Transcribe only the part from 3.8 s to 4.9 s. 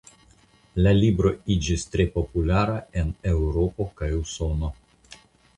kaj Usono.